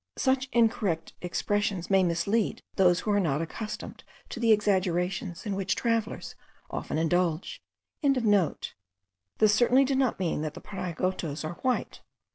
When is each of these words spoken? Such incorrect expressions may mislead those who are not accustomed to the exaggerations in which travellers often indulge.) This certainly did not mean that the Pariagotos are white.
Such 0.17 0.49
incorrect 0.51 1.13
expressions 1.21 1.91
may 1.91 2.01
mislead 2.03 2.63
those 2.75 3.01
who 3.01 3.11
are 3.11 3.19
not 3.19 3.39
accustomed 3.39 4.03
to 4.29 4.39
the 4.39 4.51
exaggerations 4.51 5.45
in 5.45 5.53
which 5.55 5.75
travellers 5.75 6.33
often 6.71 6.97
indulge.) 6.97 7.61
This 8.01 9.53
certainly 9.53 9.85
did 9.85 9.99
not 9.99 10.17
mean 10.19 10.41
that 10.41 10.55
the 10.55 10.59
Pariagotos 10.59 11.45
are 11.47 11.53
white. 11.61 12.01